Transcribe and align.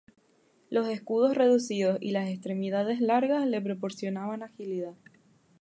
Los 0.71 0.87
escudos 0.87 1.37
reducidos 1.37 1.99
y 2.01 2.09
las 2.09 2.27
extremidades 2.27 3.01
largas 3.01 3.45
le 3.47 3.61
proporcionaban 3.61 4.41
agilidad. 4.41 4.95